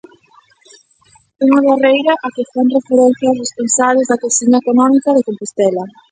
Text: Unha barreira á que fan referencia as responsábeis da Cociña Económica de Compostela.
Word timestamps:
Unha 1.45 1.59
barreira 1.67 2.13
á 2.25 2.27
que 2.35 2.43
fan 2.51 2.67
referencia 2.77 3.27
as 3.31 3.41
responsábeis 3.43 4.09
da 4.11 4.21
Cociña 4.23 4.61
Económica 4.63 5.09
de 5.13 5.25
Compostela. 5.27 5.83